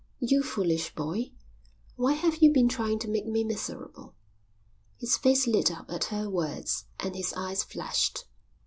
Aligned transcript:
"You 0.19 0.41
foolish 0.41 0.95
boy, 0.95 1.29
why 1.95 2.13
have 2.13 2.37
you 2.37 2.51
been 2.51 2.67
trying 2.67 2.97
to 3.01 3.07
make 3.07 3.27
me 3.27 3.43
miserable?" 3.43 4.15
His 4.97 5.15
face 5.15 5.45
lit 5.45 5.69
up 5.69 5.91
at 5.91 6.05
her 6.05 6.27
words 6.27 6.85
and 6.99 7.15
his 7.15 7.35
eyes 7.37 7.61
flashed. 7.63 8.25